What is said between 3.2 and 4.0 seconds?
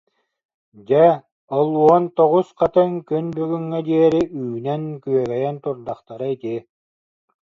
бүгүҥҥэ